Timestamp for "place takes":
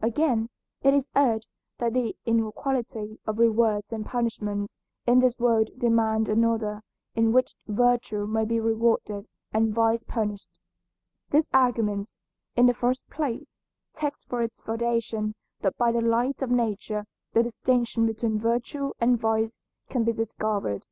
13.10-14.24